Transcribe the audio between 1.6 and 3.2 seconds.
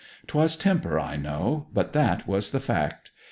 but that was the fact.